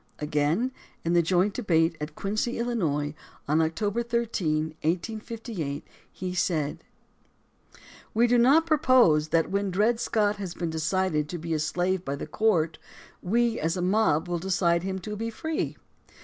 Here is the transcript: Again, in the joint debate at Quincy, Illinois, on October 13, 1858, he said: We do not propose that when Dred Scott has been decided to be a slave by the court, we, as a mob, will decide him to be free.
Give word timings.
Again, 0.17 0.71
in 1.05 1.13
the 1.13 1.21
joint 1.21 1.53
debate 1.53 1.95
at 2.01 2.15
Quincy, 2.15 2.57
Illinois, 2.57 3.13
on 3.47 3.61
October 3.61 4.01
13, 4.01 4.69
1858, 4.81 5.85
he 6.11 6.33
said: 6.33 6.83
We 8.11 8.25
do 8.25 8.39
not 8.39 8.65
propose 8.65 9.27
that 9.27 9.51
when 9.51 9.69
Dred 9.69 9.99
Scott 9.99 10.37
has 10.37 10.55
been 10.55 10.71
decided 10.71 11.29
to 11.29 11.37
be 11.37 11.53
a 11.53 11.59
slave 11.59 12.03
by 12.03 12.15
the 12.15 12.25
court, 12.25 12.79
we, 13.21 13.59
as 13.59 13.77
a 13.77 13.81
mob, 13.83 14.27
will 14.27 14.39
decide 14.39 14.81
him 14.81 14.97
to 15.01 15.15
be 15.15 15.29
free. 15.29 15.77